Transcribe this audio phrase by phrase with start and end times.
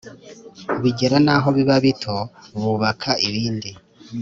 [0.81, 2.17] bigera n’aho biba bito
[2.61, 3.69] bubaka ibindi.